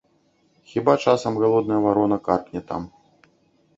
[0.71, 2.81] Хіба часам галодная варона каркне там.